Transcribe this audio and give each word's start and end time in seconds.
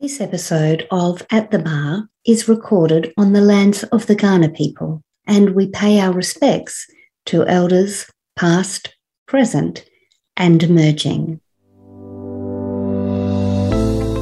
This 0.00 0.18
episode 0.18 0.86
of 0.90 1.26
At 1.30 1.50
the 1.50 1.58
Bar 1.58 2.08
is 2.26 2.48
recorded 2.48 3.12
on 3.18 3.34
the 3.34 3.42
lands 3.42 3.82
of 3.84 4.06
the 4.06 4.16
Kaurna 4.16 4.48
people, 4.56 5.02
and 5.26 5.54
we 5.54 5.66
pay 5.66 6.00
our 6.00 6.10
respects 6.10 6.86
to 7.26 7.46
elders 7.46 8.10
past, 8.34 8.96
present, 9.26 9.84
and 10.38 10.62
emerging. 10.62 11.38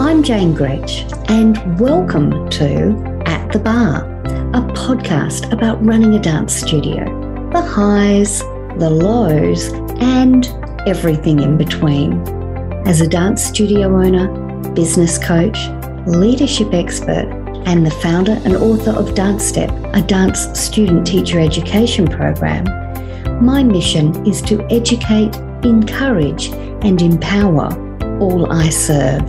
I'm 0.00 0.24
Jane 0.24 0.52
Gretsch, 0.52 1.06
and 1.30 1.79
welcome 1.79 2.50
to 2.50 3.22
At 3.26 3.52
the 3.52 3.60
Bar, 3.60 4.02
a 4.54 4.62
podcast 4.72 5.52
about 5.52 5.86
running 5.86 6.12
a 6.12 6.18
dance 6.18 6.56
studio, 6.56 7.04
the 7.52 7.62
highs, 7.62 8.40
the 8.80 8.90
lows, 8.90 9.68
and 10.00 10.45
everything 10.88 11.38
in 11.38 11.56
between. 11.56 12.20
As 12.84 13.00
a 13.00 13.06
dance 13.06 13.45
studio 13.45 13.96
owner, 13.96 14.47
business 14.75 15.18
coach, 15.18 15.59
leadership 16.06 16.72
expert, 16.72 17.29
and 17.67 17.85
the 17.85 17.90
founder 17.90 18.40
and 18.44 18.57
author 18.57 18.93
of 18.93 19.14
Dance 19.14 19.44
Step, 19.44 19.71
a 19.94 20.03
dance 20.03 20.48
student 20.58 21.07
teacher 21.07 21.39
education 21.39 22.07
program, 22.07 22.64
my 23.44 23.62
mission 23.62 24.26
is 24.26 24.43
to 24.43 24.67
educate, 24.71 25.36
encourage, 25.64 26.48
and 26.82 27.00
empower 27.00 27.68
all 28.21 28.50
I 28.50 28.68
serve. 28.68 29.29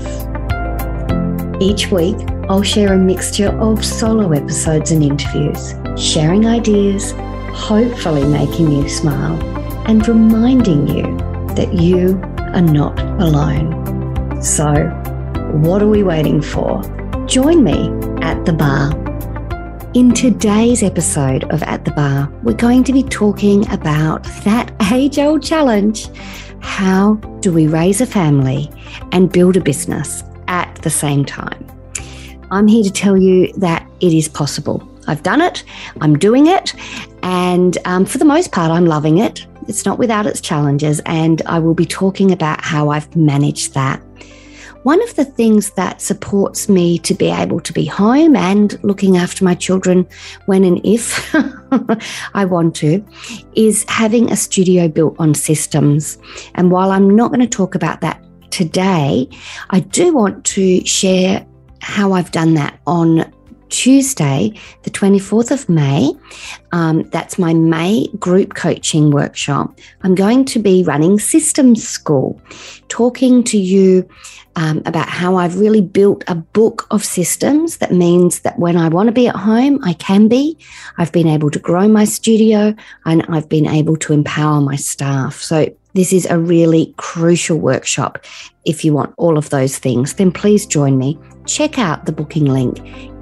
Each 1.62 1.92
week, 1.92 2.16
I'll 2.50 2.64
share 2.64 2.94
a 2.94 2.98
mixture 2.98 3.50
of 3.60 3.86
solo 3.86 4.32
episodes 4.32 4.92
and 4.92 5.04
interviews, 5.04 5.76
sharing 5.96 6.48
ideas, 6.48 7.12
hopefully 7.54 8.24
making 8.26 8.72
you 8.72 8.90
smile, 8.90 9.40
and 9.86 10.08
reminding 10.08 10.88
you 10.88 11.04
that 11.56 11.74
you 11.74 12.20
are 12.38 12.62
not 12.62 13.00
alone. 13.22 14.42
So, 14.42 14.74
what 15.54 15.82
are 15.82 15.88
we 15.88 16.04
waiting 16.04 16.42
for? 16.42 16.82
Join 17.26 17.64
me 17.64 17.90
at 18.22 18.46
the 18.46 18.54
bar. 18.54 18.92
In 19.96 20.14
today's 20.14 20.84
episode 20.84 21.44
of 21.46 21.64
At 21.64 21.86
the 21.86 21.92
Bar, 21.92 22.32
we're 22.44 22.54
going 22.54 22.84
to 22.84 22.94
be 22.94 23.02
talking 23.02 23.68
about 23.72 24.24
that 24.44 24.72
age 24.94 25.18
old 25.18 25.42
challenge 25.42 26.08
how 26.60 27.16
do 27.40 27.52
we 27.52 27.68
raise 27.68 28.00
a 28.00 28.06
family 28.06 28.70
and 29.12 29.32
build 29.32 29.58
a 29.58 29.62
business 29.62 30.24
at 30.48 30.74
the 30.84 30.90
same 30.90 31.26
time? 31.26 31.66
I'm 32.52 32.68
here 32.68 32.84
to 32.84 32.92
tell 32.92 33.18
you 33.18 33.52
that 33.54 33.90
it 34.02 34.14
is 34.14 34.28
possible. 34.28 34.88
I've 35.08 35.24
done 35.24 35.42
it, 35.42 35.64
I'm 36.02 36.18
doing 36.18 36.46
it, 36.46 36.76
and 37.24 37.78
um, 37.86 38.06
for 38.06 38.20
the 38.20 38.26
most 38.26 38.52
part, 38.52 38.72
I'm 38.72 38.86
loving 38.86 39.18
it. 39.18 39.48
It's 39.68 39.86
not 39.86 39.98
without 39.98 40.28
its 40.28 40.42
challenges, 40.42 41.02
and 41.08 41.42
I 41.48 41.58
will 41.58 41.74
be 41.74 41.86
talking 41.86 42.32
about 42.32 42.62
how 42.62 42.90
I've 42.90 43.16
managed 43.16 43.74
that. 43.74 44.02
One 44.84 45.04
of 45.04 45.16
the 45.16 45.26
things 45.26 45.72
that 45.72 46.02
supports 46.02 46.70
me 46.70 47.00
to 47.00 47.14
be 47.14 47.30
able 47.30 47.60
to 47.60 47.74
be 47.74 47.86
home 47.86 48.36
and 48.36 48.82
looking 48.84 49.18
after 49.18 49.44
my 49.44 49.54
children 49.54 50.08
when 50.46 50.64
and 50.64 50.80
if 50.86 51.36
I 52.34 52.46
want 52.46 52.76
to 52.78 53.06
is 53.56 53.86
having 53.90 54.32
a 54.32 54.38
studio 54.38 54.88
built 54.88 55.16
on 55.20 55.34
systems. 55.34 56.18
And 56.56 56.72
while 56.72 56.92
I'm 56.92 57.14
not 57.14 57.28
going 57.28 57.42
to 57.42 57.48
talk 57.48 57.76
about 57.76 58.00
that 58.02 58.24
today, 58.52 59.28
I 59.70 59.82
do 59.82 60.14
want 60.14 60.46
to 60.46 60.86
share 60.86 61.46
how 61.82 62.14
I've 62.14 62.32
done 62.32 62.54
that 62.54 62.80
on 62.88 63.32
Tuesday, 63.70 64.54
the 64.84 64.90
24th 64.90 65.52
of 65.52 65.70
May. 65.70 66.14
Um, 66.72 67.04
that's 67.10 67.40
my 67.40 67.54
May 67.54 68.08
group 68.20 68.56
coaching 68.56 69.12
workshop. 69.12 69.78
I'm 70.02 70.16
going 70.16 70.46
to 70.46 70.60
be 70.60 70.84
running 70.84 71.20
Systems 71.20 71.88
School, 71.88 72.42
talking 72.88 73.44
to 73.46 73.58
you 73.58 74.08
um, 74.56 74.82
about 74.86 75.08
how 75.08 75.38
I've 75.38 75.60
really 75.60 75.82
built 75.82 76.24
a 76.28 76.36
book 76.36 76.88
of 76.92 77.04
systems 77.06 77.78
that 77.78 77.94
means 77.94 78.42
that 78.42 78.60
when 78.60 78.78
I 78.78 78.90
want 78.90 79.08
to 79.08 79.14
be 79.14 79.28
at 79.28 79.36
home, 79.36 79.80
I 79.84 79.94
can 79.94 80.28
be. 80.28 80.58
I've 80.98 81.12
been 81.12 81.28
able 81.28 81.50
to 81.52 81.60
grow 81.60 81.88
my 81.88 82.04
studio 82.04 82.76
and 83.06 83.26
I've 83.30 83.48
been 83.48 83.68
able 83.68 83.96
to 83.98 84.14
empower 84.14 84.60
my 84.62 84.76
staff. 84.76 85.36
So, 85.36 85.74
this 85.96 86.14
is 86.14 86.28
a 86.28 86.38
really 86.38 86.94
crucial 86.98 87.58
workshop. 87.58 88.24
If 88.64 88.86
you 88.86 88.94
want 88.94 89.14
all 89.18 89.40
of 89.40 89.50
those 89.50 89.80
things, 89.80 90.14
then 90.14 90.32
please 90.32 90.68
join 90.68 91.00
me. 91.00 91.18
Check 91.48 91.80
out 91.80 92.06
the 92.06 92.12
booking 92.12 92.46
link 92.46 92.78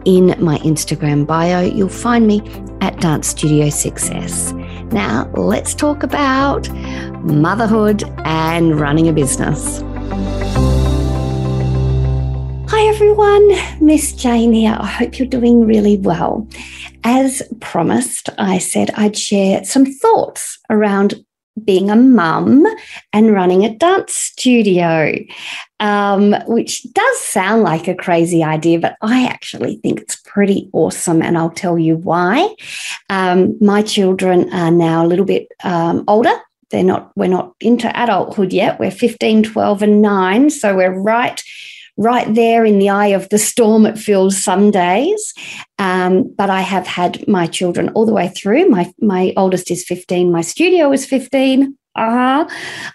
in 0.08 0.34
my 0.40 0.58
Instagram 0.60 1.28
bio. 1.28 1.60
You'll 1.60 1.90
find 1.90 2.26
me 2.26 2.42
at 2.80 3.00
Dance 3.02 3.28
Studio 3.28 3.70
Success. 3.70 4.54
Now, 4.94 5.30
let's 5.34 5.76
talk 5.76 6.02
about 6.02 6.72
motherhood 7.26 8.06
and 8.24 8.80
running 8.80 9.10
a 9.10 9.14
business. 9.14 9.82
Hi 12.70 12.88
everyone, 12.88 13.52
Miss 13.82 14.14
Jane 14.14 14.54
here. 14.54 14.78
I 14.80 14.88
hope 14.88 15.20
you're 15.20 15.28
doing 15.28 15.68
really 15.68 15.98
well. 15.98 16.48
As 17.04 17.44
promised, 17.60 18.30
I 18.38 18.60
said 18.60 18.92
I'd 18.92 19.18
share 19.18 19.66
some 19.66 19.86
thoughts 19.86 20.58
around 20.70 21.16
being 21.64 21.90
a 21.90 21.96
mum 21.96 22.66
and 23.14 23.34
running 23.34 23.66
a 23.66 23.76
dance 23.76 24.16
studio, 24.16 25.14
um, 25.80 26.36
which 26.48 26.84
does 26.94 27.20
sound 27.20 27.64
like 27.64 27.88
a 27.88 27.96
crazy 27.96 28.44
idea, 28.44 28.80
but 28.80 28.96
I 29.02 29.26
actually 29.26 29.78
think 29.78 30.02
it's 30.02 30.16
pretty 30.18 30.70
awesome. 30.74 31.22
And 31.22 31.38
I'll 31.38 31.50
tell 31.50 31.78
you 31.78 31.98
why. 31.98 32.56
Um, 33.10 33.58
my 33.62 33.82
children 33.82 34.52
are 34.54 34.72
now 34.72 35.06
a 35.06 35.08
little 35.08 35.26
bit 35.26 35.48
um, 35.64 36.04
older. 36.08 36.34
They're 36.70 36.84
not, 36.84 37.12
we're 37.16 37.28
not 37.28 37.56
into 37.62 37.90
adulthood 38.02 38.52
yet. 38.52 38.80
We're 38.80 38.92
15, 38.92 39.44
12, 39.44 39.82
and 39.82 40.02
nine. 40.02 40.50
So 40.50 40.76
we're 40.76 40.92
right 40.92 41.42
right 41.98 42.34
there 42.34 42.64
in 42.64 42.80
the 42.80 42.90
eye 42.90 43.08
of 43.08 43.28
the 43.30 43.38
storm, 43.38 43.86
it 43.86 43.98
feels 43.98 44.42
some 44.42 44.72
days. 44.72 45.34
Um, 45.80 46.34
but 46.38 46.50
I 46.50 46.62
have 46.62 46.88
had 46.88 47.28
my 47.28 47.48
children 47.48 47.90
all 47.90 48.06
the 48.06 48.14
way 48.14 48.30
through. 48.30 48.70
My, 48.70 48.92
my 49.02 49.34
oldest 49.36 49.72
is 49.72 49.84
15, 49.86 50.32
my 50.32 50.42
studio 50.42 50.92
is 50.92 51.06
15. 51.06 51.76
Uh-huh. 51.98 52.48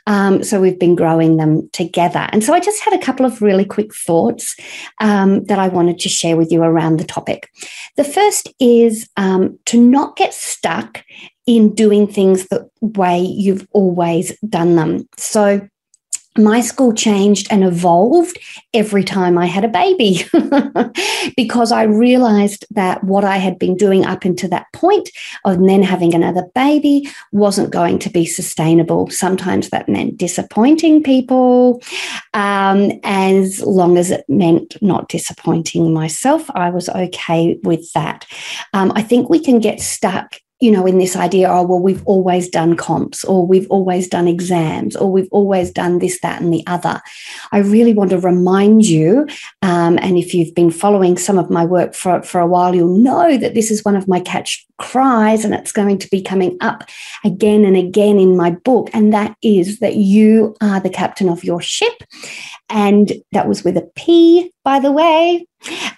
Um, 0.06 0.44
so 0.44 0.60
we've 0.60 0.78
been 0.78 0.94
growing 0.94 1.36
them 1.36 1.68
together. 1.72 2.28
And 2.30 2.44
so 2.44 2.54
I 2.54 2.60
just 2.60 2.82
had 2.84 2.94
a 2.94 3.04
couple 3.04 3.26
of 3.26 3.42
really 3.42 3.64
quick 3.64 3.92
thoughts 3.92 4.54
um, 5.00 5.44
that 5.46 5.58
I 5.58 5.66
wanted 5.68 5.98
to 6.00 6.08
share 6.08 6.36
with 6.36 6.52
you 6.52 6.62
around 6.62 6.98
the 6.98 7.04
topic. 7.04 7.50
The 7.96 8.04
first 8.04 8.54
is 8.60 9.08
um, 9.16 9.58
to 9.66 9.80
not 9.80 10.16
get 10.16 10.32
stuck 10.32 11.02
in 11.46 11.74
doing 11.74 12.06
things 12.06 12.46
the 12.46 12.70
way 12.80 13.20
you've 13.20 13.66
always 13.72 14.38
done 14.48 14.76
them. 14.76 15.08
So 15.16 15.68
my 16.38 16.60
school 16.60 16.92
changed 16.92 17.46
and 17.50 17.62
evolved 17.62 18.38
every 18.72 19.04
time 19.04 19.36
I 19.36 19.46
had 19.46 19.64
a 19.64 19.68
baby 19.68 20.24
because 21.36 21.72
I 21.72 21.82
realized 21.82 22.64
that 22.70 23.04
what 23.04 23.24
I 23.24 23.36
had 23.36 23.58
been 23.58 23.76
doing 23.76 24.06
up 24.06 24.24
until 24.24 24.48
that 24.50 24.72
point 24.72 25.10
of 25.44 25.58
then 25.62 25.82
having 25.82 26.14
another 26.14 26.46
baby 26.54 27.08
wasn't 27.32 27.70
going 27.70 27.98
to 28.00 28.10
be 28.10 28.24
sustainable. 28.24 29.10
Sometimes 29.10 29.68
that 29.70 29.88
meant 29.88 30.16
disappointing 30.16 31.02
people. 31.02 31.82
Um, 32.32 32.92
as 33.04 33.62
long 33.62 33.98
as 33.98 34.10
it 34.10 34.24
meant 34.28 34.80
not 34.80 35.08
disappointing 35.08 35.92
myself, 35.92 36.48
I 36.54 36.70
was 36.70 36.88
okay 36.88 37.58
with 37.62 37.92
that. 37.92 38.26
Um, 38.72 38.92
I 38.94 39.02
think 39.02 39.28
we 39.28 39.38
can 39.38 39.58
get 39.58 39.80
stuck 39.80 40.36
you 40.62 40.70
know, 40.70 40.86
in 40.86 40.98
this 40.98 41.16
idea, 41.16 41.50
oh, 41.50 41.64
well, 41.64 41.80
we've 41.80 42.06
always 42.06 42.48
done 42.48 42.76
comps 42.76 43.24
or 43.24 43.44
we've 43.44 43.68
always 43.68 44.06
done 44.06 44.28
exams 44.28 44.94
or 44.94 45.10
we've 45.10 45.28
always 45.32 45.72
done 45.72 45.98
this, 45.98 46.20
that, 46.20 46.40
and 46.40 46.54
the 46.54 46.62
other. 46.68 47.02
I 47.50 47.58
really 47.58 47.92
want 47.92 48.10
to 48.10 48.20
remind 48.20 48.86
you, 48.86 49.26
um, 49.62 49.98
and 50.00 50.16
if 50.16 50.32
you've 50.32 50.54
been 50.54 50.70
following 50.70 51.18
some 51.18 51.36
of 51.36 51.50
my 51.50 51.64
work 51.64 51.94
for, 51.94 52.22
for 52.22 52.40
a 52.40 52.46
while, 52.46 52.76
you'll 52.76 52.96
know 52.96 53.36
that 53.38 53.54
this 53.54 53.72
is 53.72 53.84
one 53.84 53.96
of 53.96 54.06
my 54.06 54.20
catch 54.20 54.64
cries 54.78 55.44
and 55.44 55.52
it's 55.52 55.72
going 55.72 55.98
to 55.98 56.08
be 56.10 56.22
coming 56.22 56.56
up 56.60 56.84
again 57.24 57.64
and 57.64 57.76
again 57.76 58.20
in 58.20 58.36
my 58.36 58.50
book. 58.50 58.88
And 58.92 59.12
that 59.12 59.36
is 59.42 59.80
that 59.80 59.96
you 59.96 60.54
are 60.60 60.78
the 60.78 60.90
captain 60.90 61.28
of 61.28 61.42
your 61.42 61.60
ship. 61.60 62.04
And 62.68 63.12
that 63.32 63.48
was 63.48 63.64
with 63.64 63.76
a 63.76 63.90
P, 63.96 64.52
by 64.64 64.78
the 64.78 64.92
way. 64.92 65.46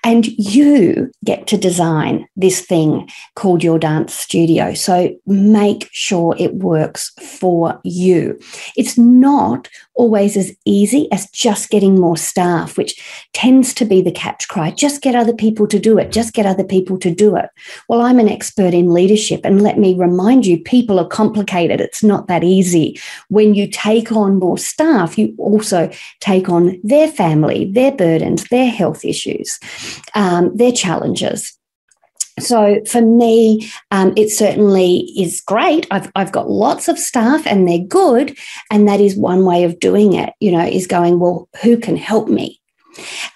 And 0.02 0.26
you 0.26 1.10
get 1.24 1.46
to 1.46 1.56
design 1.56 2.28
this 2.36 2.60
thing 2.60 3.08
called 3.34 3.64
your 3.64 3.78
dance 3.78 4.14
studio. 4.14 4.74
So 4.74 5.16
make 5.26 5.88
sure 5.92 6.36
it 6.38 6.54
works 6.56 7.10
for 7.18 7.80
you. 7.82 8.38
It's 8.76 8.98
not 8.98 9.68
always 9.94 10.36
as 10.36 10.54
easy 10.64 11.10
as 11.12 11.30
just 11.30 11.70
getting 11.70 12.00
more 12.00 12.16
staff, 12.16 12.76
which 12.76 13.00
tends 13.32 13.72
to 13.74 13.84
be 13.84 14.02
the 14.02 14.12
catch 14.12 14.48
cry. 14.48 14.70
Just 14.70 15.02
get 15.02 15.14
other 15.14 15.32
people 15.32 15.66
to 15.68 15.78
do 15.78 15.98
it. 15.98 16.12
Just 16.12 16.34
get 16.34 16.46
other 16.46 16.64
people 16.64 16.98
to 16.98 17.10
do 17.10 17.36
it. 17.36 17.50
Well, 17.88 18.00
I'm 18.00 18.18
an 18.18 18.28
expert 18.28 18.74
in 18.74 18.92
leadership. 18.92 19.40
And 19.44 19.62
let 19.62 19.78
me 19.78 19.94
remind 19.94 20.46
you, 20.46 20.60
people 20.62 20.98
are 20.98 21.06
complicated. 21.06 21.80
It's 21.80 22.02
not 22.02 22.26
that 22.28 22.44
easy. 22.44 22.98
When 23.28 23.54
you 23.54 23.68
take 23.68 24.12
on 24.12 24.38
more 24.38 24.58
staff, 24.58 25.18
you 25.18 25.34
also 25.38 25.90
take 26.20 26.48
on 26.48 26.80
their 26.82 27.08
family, 27.08 27.70
their 27.72 27.92
burdens, 27.92 28.44
their 28.48 28.70
health 28.70 29.04
issues, 29.04 29.58
um, 30.14 30.54
their 30.56 30.72
challenges. 30.72 31.56
So 32.40 32.80
for 32.86 33.00
me, 33.00 33.70
um, 33.90 34.12
it 34.16 34.30
certainly 34.30 35.08
is 35.16 35.40
great. 35.40 35.86
I've, 35.90 36.10
I've 36.16 36.32
got 36.32 36.50
lots 36.50 36.88
of 36.88 36.98
staff 36.98 37.46
and 37.46 37.68
they're 37.68 37.78
good. 37.78 38.36
And 38.70 38.88
that 38.88 39.00
is 39.00 39.16
one 39.16 39.44
way 39.44 39.64
of 39.64 39.78
doing 39.78 40.14
it, 40.14 40.32
you 40.40 40.50
know, 40.50 40.64
is 40.64 40.86
going, 40.86 41.20
well, 41.20 41.48
who 41.62 41.76
can 41.76 41.96
help 41.96 42.28
me? 42.28 42.60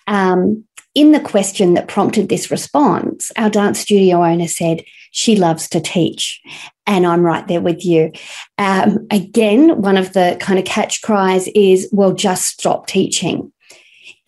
Um, 0.06 0.64
in 0.94 1.12
the 1.12 1.20
question 1.20 1.74
that 1.74 1.86
prompted 1.86 2.28
this 2.28 2.50
response, 2.50 3.30
our 3.36 3.50
dance 3.50 3.78
studio 3.78 4.24
owner 4.24 4.48
said 4.48 4.82
she 5.12 5.36
loves 5.36 5.68
to 5.68 5.80
teach. 5.80 6.40
And 6.86 7.06
I'm 7.06 7.22
right 7.22 7.46
there 7.46 7.60
with 7.60 7.84
you. 7.84 8.12
Um, 8.56 9.06
again, 9.10 9.80
one 9.80 9.96
of 9.96 10.12
the 10.12 10.36
kind 10.40 10.58
of 10.58 10.64
catch 10.64 11.02
cries 11.02 11.46
is, 11.48 11.88
well, 11.92 12.14
just 12.14 12.46
stop 12.46 12.86
teaching. 12.86 13.52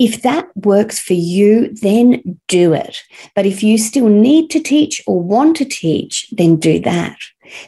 If 0.00 0.22
that 0.22 0.48
works 0.56 0.98
for 0.98 1.12
you, 1.12 1.74
then 1.74 2.40
do 2.48 2.72
it. 2.72 3.02
But 3.36 3.44
if 3.44 3.62
you 3.62 3.76
still 3.76 4.08
need 4.08 4.48
to 4.50 4.58
teach 4.58 5.02
or 5.06 5.20
want 5.20 5.56
to 5.58 5.66
teach, 5.66 6.26
then 6.32 6.56
do 6.56 6.80
that. 6.80 7.18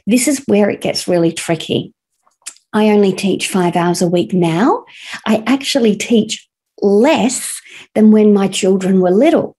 This 0.07 0.27
is 0.27 0.43
where 0.47 0.71
it 0.71 0.81
gets 0.81 1.07
really 1.07 1.31
tricky. 1.31 1.93
I 2.73 2.89
only 2.89 3.13
teach 3.13 3.49
five 3.49 3.77
hours 3.77 4.01
a 4.01 4.09
week 4.09 4.33
now. 4.33 4.87
I 5.27 5.45
actually 5.47 5.95
teach 5.95 6.49
less 6.81 7.61
than 7.95 8.13
when 8.13 8.33
my 8.33 8.49
children 8.49 9.01
were 9.03 9.11
little. 9.11 9.55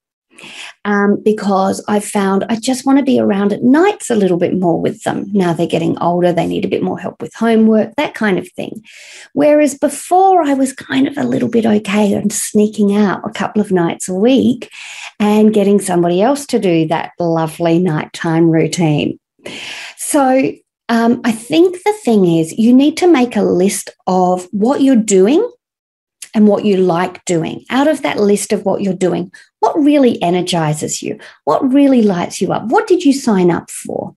Um, 0.86 1.22
because 1.24 1.84
I've 1.88 2.04
found 2.04 2.44
I 2.50 2.58
just 2.58 2.86
want 2.86 2.98
to 2.98 3.06
be 3.06 3.20
around 3.20 3.54
at 3.54 3.64
nights 3.64 4.10
a 4.10 4.16
little 4.16 4.38
bit 4.38 4.60
more 4.60 4.82
with 4.82 5.04
them. 5.04 5.26
Now 5.32 5.54
they're 5.54 5.68
getting 5.68 5.98
older, 6.00 6.34
they 6.34 6.48
need 6.48 6.66
a 6.66 6.70
bit 6.70 6.84
more 6.84 7.00
help 7.00 7.22
with 7.22 7.34
homework, 7.34 7.96
that 7.96 8.14
kind 8.14 8.38
of 8.38 8.50
thing. 8.52 8.84
Whereas 9.34 9.78
before 9.78 10.44
I 10.44 10.54
was 10.54 10.74
kind 10.74 11.08
of 11.08 11.18
a 11.18 11.24
little 11.24 11.50
bit 11.50 11.66
okay 11.66 12.14
and 12.14 12.34
sneaking 12.34 12.96
out 12.96 13.22
a 13.24 13.32
couple 13.32 13.62
of 13.62 13.72
nights 13.72 14.10
a 14.10 14.14
week 14.14 14.70
and 15.20 15.54
getting 15.54 15.80
somebody 15.80 16.22
else 16.22 16.46
to 16.48 16.60
do 16.60 16.88
that 16.88 17.12
lovely 17.20 17.80
nighttime 17.80 18.50
routine. 18.50 19.20
So 19.98 20.52
um, 20.90 21.22
I 21.24 21.32
think 21.32 21.82
the 21.84 21.94
thing 22.04 22.26
is, 22.26 22.54
you 22.58 22.74
need 22.74 22.98
to 22.98 23.08
make 23.08 23.36
a 23.36 23.42
list 23.42 23.90
of 24.06 24.48
what 24.52 24.82
you're 24.82 24.96
doing 24.96 25.50
and 26.36 26.48
what 26.48 26.66
you 26.66 26.78
like 26.78 27.24
doing. 27.26 27.64
Out 27.70 27.88
of 27.88 28.02
that 28.02 28.20
list 28.20 28.52
of 28.52 28.66
what 28.66 28.82
you're 28.82 28.94
doing, 28.94 29.32
what 29.64 29.80
really 29.80 30.22
energizes 30.22 31.02
you? 31.02 31.18
What 31.46 31.72
really 31.72 32.02
lights 32.02 32.42
you 32.42 32.52
up? 32.52 32.66
What 32.66 32.86
did 32.86 33.06
you 33.06 33.14
sign 33.14 33.50
up 33.50 33.72
for? 33.72 34.14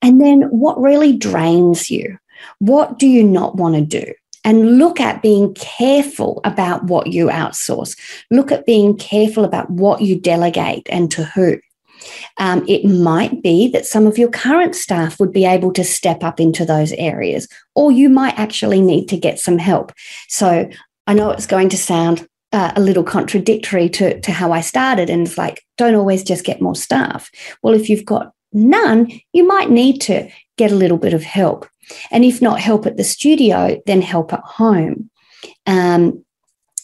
And 0.00 0.18
then 0.18 0.44
what 0.44 0.80
really 0.80 1.14
drains 1.14 1.90
you? 1.90 2.16
What 2.60 2.98
do 2.98 3.06
you 3.06 3.22
not 3.22 3.56
want 3.56 3.74
to 3.74 3.82
do? 3.82 4.14
And 4.44 4.78
look 4.78 4.98
at 4.98 5.20
being 5.20 5.52
careful 5.52 6.40
about 6.42 6.84
what 6.84 7.08
you 7.08 7.26
outsource. 7.26 7.98
Look 8.30 8.50
at 8.50 8.64
being 8.64 8.96
careful 8.96 9.44
about 9.44 9.68
what 9.68 10.00
you 10.00 10.18
delegate 10.18 10.86
and 10.88 11.10
to 11.10 11.24
who. 11.24 11.58
Um, 12.38 12.64
it 12.66 12.86
might 12.86 13.42
be 13.42 13.68
that 13.72 13.84
some 13.84 14.06
of 14.06 14.16
your 14.16 14.30
current 14.30 14.74
staff 14.74 15.20
would 15.20 15.32
be 15.32 15.44
able 15.44 15.70
to 15.74 15.84
step 15.84 16.24
up 16.24 16.40
into 16.40 16.64
those 16.64 16.92
areas, 16.92 17.46
or 17.74 17.92
you 17.92 18.08
might 18.08 18.38
actually 18.38 18.80
need 18.80 19.04
to 19.10 19.18
get 19.18 19.38
some 19.38 19.58
help. 19.58 19.92
So 20.28 20.70
I 21.06 21.12
know 21.12 21.30
it's 21.30 21.46
going 21.46 21.68
to 21.68 21.76
sound 21.76 22.26
uh, 22.52 22.72
a 22.76 22.80
little 22.80 23.04
contradictory 23.04 23.88
to, 23.90 24.20
to 24.20 24.32
how 24.32 24.52
I 24.52 24.60
started. 24.60 25.10
And 25.10 25.26
it's 25.26 25.38
like, 25.38 25.62
don't 25.76 25.94
always 25.94 26.22
just 26.22 26.44
get 26.44 26.62
more 26.62 26.74
staff. 26.74 27.30
Well, 27.62 27.74
if 27.74 27.88
you've 27.88 28.04
got 28.04 28.32
none, 28.52 29.10
you 29.32 29.46
might 29.46 29.70
need 29.70 30.00
to 30.02 30.28
get 30.56 30.72
a 30.72 30.76
little 30.76 30.98
bit 30.98 31.14
of 31.14 31.22
help. 31.22 31.66
And 32.10 32.24
if 32.24 32.42
not 32.42 32.60
help 32.60 32.86
at 32.86 32.96
the 32.96 33.04
studio, 33.04 33.80
then 33.86 34.02
help 34.02 34.32
at 34.32 34.40
home. 34.40 35.10
Um, 35.66 36.24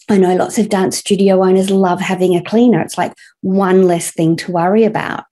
I 0.07 0.17
know 0.17 0.35
lots 0.35 0.59
of 0.59 0.69
dance 0.69 0.97
studio 0.97 1.43
owners 1.43 1.71
love 1.71 1.99
having 1.99 2.35
a 2.35 2.43
cleaner. 2.43 2.79
It's 2.79 2.97
like 2.97 3.13
one 3.41 3.87
less 3.87 4.11
thing 4.11 4.35
to 4.35 4.51
worry 4.51 4.83
about. 4.83 5.25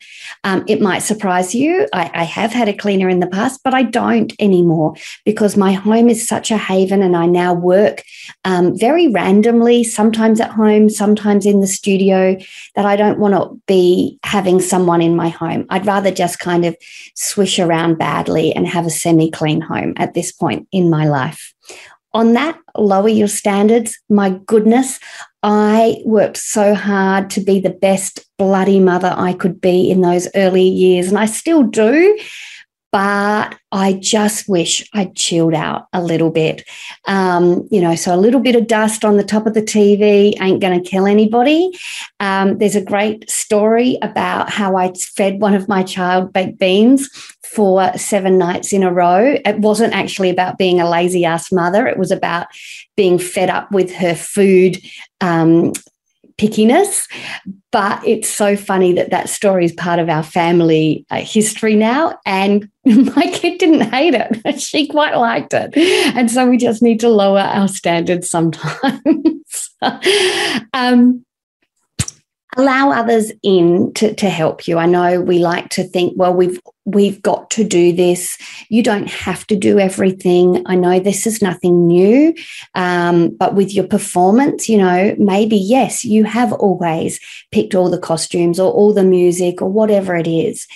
Um, 0.44 0.64
it 0.68 0.82
might 0.82 1.00
surprise 1.00 1.54
you. 1.54 1.88
I, 1.94 2.10
I, 2.14 2.24
have 2.24 2.52
had 2.52 2.68
a 2.68 2.74
cleaner 2.74 3.08
in 3.08 3.20
the 3.20 3.28
past, 3.28 3.62
but 3.64 3.74
I 3.74 3.84
don't 3.84 4.34
anymore 4.40 4.96
because 5.26 5.56
my 5.56 5.74
home 5.74 6.10
is 6.10 6.28
such 6.28 6.50
a 6.50 6.58
haven 6.58 7.04
and 7.04 7.16
I 7.16 7.28
now 7.28 7.54
work 7.54 8.04
um, 8.46 8.78
very 8.78 9.08
randomly, 9.08 9.84
sometimes 9.84 10.40
at 10.40 10.52
home, 10.52 10.90
sometimes 10.90 11.46
in 11.46 11.60
the 11.60 11.68
studio, 11.68 12.38
that 12.76 12.86
I 12.86 12.96
don't 12.96 13.20
want 13.20 13.36
to 13.36 13.62
be 13.68 14.20
having 14.24 14.60
someone 14.60 15.02
in 15.02 15.16
my 15.16 15.30
home. 15.30 15.66
I'd 15.70 15.86
rather 15.86 16.12
just 16.12 16.40
kind 16.40 16.66
of 16.66 16.76
swish 17.16 17.60
around 17.60 17.98
badly 17.98 18.54
and 18.54 18.68
have 18.68 18.88
a 18.88 18.92
semi 18.92 19.30
clean 19.30 19.62
home 19.62 19.94
at 19.98 20.14
this 20.16 20.32
point 20.32 20.68
in 20.72 20.90
my 20.90 21.08
life 21.08 21.53
on 22.14 22.34
that, 22.34 22.58
lower 22.78 23.10
your 23.10 23.28
standards. 23.28 24.00
My 24.10 24.32
goodness, 24.46 25.00
I 25.42 25.98
worked 26.06 26.38
so 26.38 26.74
hard 26.74 27.30
to 27.32 27.42
be 27.42 27.60
the 27.60 27.70
best 27.70 28.26
bloody 28.38 28.80
mother 28.80 29.14
I 29.16 29.34
could 29.34 29.60
be 29.60 29.92
in 29.92 30.02
those 30.02 30.28
early 30.36 30.68
years, 30.68 31.10
and 31.10 31.18
I 31.18 31.26
still 31.26 31.64
do 31.64 32.18
but 32.94 33.58
I 33.72 33.94
just 33.94 34.48
wish 34.48 34.88
I'd 34.94 35.16
chilled 35.16 35.56
out 35.56 35.88
a 35.94 36.02
little 36.02 36.30
bit. 36.30 36.64
Um, 37.08 37.68
you 37.72 37.82
know, 37.82 37.96
so 37.96 38.14
a 38.14 38.16
little 38.16 38.40
bit 38.40 38.56
of 38.56 38.68
dust 38.68 39.04
on 39.04 39.18
the 39.18 39.24
top 39.24 39.48
of 39.48 39.56
the 39.56 39.64
TV 39.64 40.40
ain't 40.40 40.62
going 40.62 40.80
to 40.82 40.90
kill 40.90 41.08
anybody. 41.08 41.72
Um, 42.20 42.60
there's 42.60 42.76
a 42.76 42.86
great 42.86 43.28
story 43.28 43.98
about 44.04 44.52
how 44.52 44.78
I 44.78 44.94
fed 44.94 45.42
one 45.42 45.56
of 45.56 45.68
my 45.68 45.82
child 45.82 46.32
baked 46.32 46.60
beans 46.60 47.10
for 47.44 47.92
seven 47.98 48.38
nights 48.38 48.72
in 48.72 48.84
a 48.84 48.94
row. 48.94 49.38
It 49.44 49.58
wasn't 49.58 49.94
actually 49.94 50.30
about 50.30 50.60
being 50.60 50.80
a 50.80 50.88
lazy 50.88 51.26
ass 51.26 51.52
mother, 51.52 51.88
it 51.88 51.98
was 51.98 52.12
about 52.12 52.46
being 52.96 53.18
fed 53.18 53.50
up 53.50 53.72
with 53.72 53.92
her 53.96 54.14
food 54.14 54.80
um, 55.20 55.74
pickiness. 56.38 57.08
But 57.72 58.06
it's 58.08 58.30
so 58.30 58.56
funny 58.56 58.94
that 58.94 59.10
that 59.10 59.30
story 59.30 59.66
is 59.66 59.72
part 59.74 60.00
of 60.00 60.10
our 60.10 60.24
family 60.24 61.06
uh, 61.10 61.22
history 61.22 61.76
now. 61.76 62.20
And 62.26 62.70
my 62.86 63.30
kid 63.34 63.58
didn't 63.60 63.92
hate 63.92 64.14
it. 64.14 64.60
she 64.62 64.88
quite 64.88 65.16
liked 65.16 65.54
it. 65.54 65.76
And 66.16 66.30
so 66.30 66.48
we 66.48 66.58
just 66.58 66.82
need 66.82 67.00
to 67.02 67.10
lower 67.10 67.40
our 67.40 67.68
standards 67.68 68.30
sometimes. 68.30 69.70
um, 70.74 71.26
allow 72.58 72.92
others 72.92 73.32
in 73.44 73.94
to, 73.94 74.14
to 74.16 74.30
help 74.30 74.68
you. 74.68 74.78
I 74.78 74.86
know 74.86 75.22
we 75.22 75.40
like 75.40 75.70
to 75.70 75.84
think, 75.84 76.14
well, 76.16 76.34
we've 76.34 76.60
we've 76.86 77.22
got 77.22 77.50
to 77.52 77.64
do 77.64 77.94
this. 77.94 78.38
You 78.70 78.84
don't 78.84 79.10
have 79.10 79.48
to 79.48 79.56
do 79.56 79.80
everything. 79.80 80.64
I 80.66 80.76
know 80.76 81.00
this 81.00 81.26
is 81.26 81.42
nothing 81.42 81.88
new, 81.88 82.34
um, 82.76 83.30
but 83.30 83.56
with 83.56 83.74
your 83.74 83.88
performance, 83.88 84.68
you 84.68 84.78
know, 84.78 85.16
maybe 85.18 85.56
yes, 85.56 86.04
you 86.04 86.26
have 86.26 86.52
always 86.54 87.20
picked 87.52 87.74
all 87.74 87.90
the 87.90 87.98
costumes 87.98 88.60
or 88.60 88.72
all 88.72 88.94
the 88.94 89.04
music 89.04 89.62
or 89.62 89.70
whatever 89.70 90.16
it 90.16 90.28
is 90.28 90.68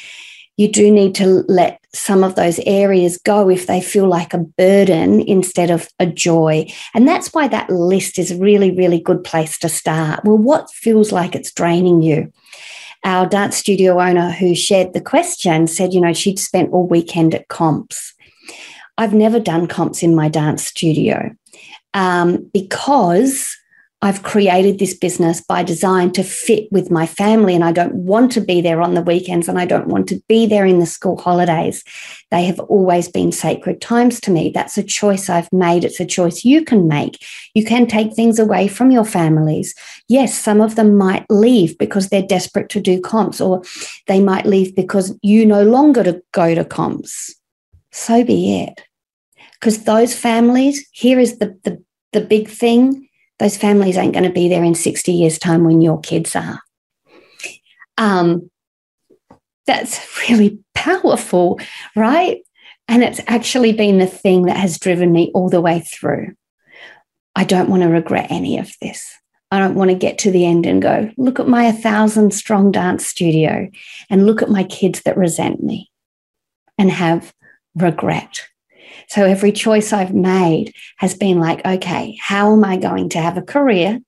you 0.58 0.68
do 0.68 0.92
need 0.92 1.14
to 1.16 1.46
let 1.48 1.80
some 1.98 2.24
of 2.24 2.36
those 2.36 2.60
areas 2.66 3.18
go 3.18 3.50
if 3.50 3.68
they 3.68 3.82
feel 3.82 4.08
like 4.08 4.34
a 4.34 4.38
burden 4.38 5.22
instead 5.22 5.70
of 5.72 5.90
a 6.00 6.06
joy. 6.06 6.66
And 6.94 7.08
that's 7.08 7.34
why 7.34 7.48
that 7.48 7.70
list 7.70 8.20
is 8.20 8.32
a 8.32 8.38
really, 8.38 8.72
really 8.72 9.00
good 9.00 9.24
place 9.24 9.58
to 9.60 9.70
start. 9.70 10.24
Well, 10.24 10.38
what 10.38 10.70
feels 10.72 11.12
like 11.12 11.36
it's 11.36 11.52
draining 11.52 12.02
you? 12.02 12.32
Our 13.04 13.26
dance 13.26 13.58
studio 13.58 14.02
owner 14.02 14.32
who 14.32 14.56
shared 14.56 14.94
the 14.94 15.02
question 15.02 15.68
said, 15.68 15.94
you 15.94 16.02
know, 16.02 16.14
she'd 16.14 16.40
spent 16.40 16.72
all 16.72 16.88
weekend 16.88 17.36
at 17.36 17.48
comps. 17.48 18.14
I've 18.98 19.14
never 19.14 19.40
done 19.40 19.68
comps 19.68 20.02
in 20.02 20.16
my 20.16 20.28
dance 20.28 20.66
studio 20.66 21.32
um, 21.94 22.50
because 22.54 23.56
I've 24.04 24.22
created 24.22 24.78
this 24.78 24.96
business 24.96 25.42
by 25.42 25.64
design 25.64 26.12
to 26.12 26.24
fit 26.24 26.72
with 26.72 26.92
my 26.92 27.08
family, 27.08 27.56
and 27.56 27.64
I 27.64 27.72
don't 27.72 27.96
want 27.96 28.32
to 28.34 28.42
be 28.42 28.62
there 28.62 28.80
on 28.84 28.94
the 28.94 29.02
weekends 29.02 29.48
and 29.48 29.58
I 29.58 29.66
don't 29.66 29.88
want 29.88 30.08
to 30.10 30.22
be 30.28 30.46
there 30.46 30.68
in 30.68 30.78
the 30.78 30.86
school 30.86 31.18
holidays. 31.18 31.84
They 32.30 32.46
have 32.46 32.60
always 32.60 33.10
been 33.10 33.32
sacred 33.32 33.82
times 33.82 34.22
to 34.22 34.32
me. 34.32 34.52
That's 34.54 34.78
a 34.78 34.84
choice 34.84 35.30
I've 35.30 35.52
made. 35.52 35.84
It's 35.84 36.00
a 36.00 36.06
choice 36.06 36.46
you 36.46 36.64
can 36.64 36.88
make. 36.88 37.26
You 37.56 37.66
can 37.66 37.88
take 37.88 38.14
things 38.14 38.38
away 38.38 38.68
from 38.68 38.92
your 38.92 39.06
families. 39.06 39.74
Yes, 40.08 40.38
some 40.38 40.62
of 40.62 40.76
them 40.76 40.96
might 40.96 41.26
leave 41.32 41.76
because 41.80 42.10
they're 42.10 42.22
desperate 42.22 42.70
to 42.70 42.80
do 42.80 43.02
comps, 43.02 43.42
or 43.42 43.64
they 44.06 44.20
might 44.20 44.46
leave 44.46 44.76
because 44.76 45.18
you 45.24 45.44
no 45.44 45.64
longer 45.64 46.04
to 46.04 46.22
go 46.34 46.54
to 46.54 46.64
comps. 46.64 47.34
So 47.92 48.24
be 48.24 48.62
it. 48.62 48.84
Because 49.54 49.86
those 49.86 50.16
families, 50.16 50.88
here 50.92 51.20
is 51.20 51.40
the, 51.40 51.58
the, 51.64 51.84
the 52.14 52.22
big 52.22 52.48
thing 52.48 53.07
those 53.40 53.58
families 53.58 53.98
ain't 53.98 54.14
going 54.14 54.24
to 54.24 54.32
be 54.32 54.50
there 54.50 54.64
in 54.64 54.76
60 54.76 55.12
years' 55.12 55.38
time 55.38 55.64
when 55.64 55.82
your 55.82 56.00
kids 56.00 56.36
are. 56.36 56.62
Um, 57.98 58.50
that's 59.66 60.00
really 60.30 60.60
powerful, 60.74 61.60
right? 61.96 62.40
And 62.88 63.04
it's 63.04 63.22
actually 63.28 63.74
been 63.74 64.00
the 64.00 64.08
thing 64.08 64.44
that 64.44 64.58
has 64.58 64.80
driven 64.80 65.12
me 65.12 65.32
all 65.34 65.50
the 65.50 65.62
way 65.62 65.82
through. 65.82 66.34
I 67.36 67.44
don't 67.44 67.70
want 67.70 67.84
to 67.84 67.90
regret 67.90 68.28
any 68.32 68.58
of 68.58 68.72
this. 68.82 69.14
I 69.52 69.60
don't 69.60 69.76
want 69.76 69.92
to 69.92 69.96
get 69.96 70.18
to 70.20 70.32
the 70.32 70.46
end 70.46 70.66
and 70.66 70.82
go, 70.82 71.10
look 71.18 71.40
at 71.40 71.48
my 71.48 71.66
1,000 71.66 72.34
strong 72.34 72.72
dance 72.72 73.06
studio 73.06 73.70
and 74.10 74.26
look 74.26 74.42
at 74.42 74.50
my 74.50 74.64
kids 74.64 75.02
that 75.04 75.18
resent 75.18 75.64
me 75.64 75.90
and 76.78 76.92
have 76.92 77.34
regret. 77.76 78.48
So 79.08 79.24
every 79.24 79.52
choice 79.52 79.94
I've 79.94 80.14
made 80.14 80.74
has 80.98 81.16
been 81.16 81.40
like, 81.40 81.66
okay, 81.66 82.18
how 82.22 82.54
am 82.54 82.64
I 82.64 82.78
going 82.78 83.10
to 83.10 83.20
have 83.20 83.38
a 83.38 83.42
career 83.42 84.00